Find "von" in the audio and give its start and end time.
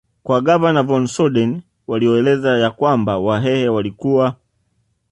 0.83-1.07